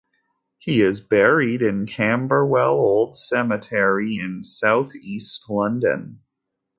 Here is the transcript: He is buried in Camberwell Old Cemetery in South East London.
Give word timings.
He 0.57 0.81
is 0.81 0.99
buried 0.99 1.61
in 1.61 1.85
Camberwell 1.85 2.73
Old 2.73 3.15
Cemetery 3.15 4.17
in 4.17 4.41
South 4.41 4.95
East 4.95 5.47
London. 5.47 6.23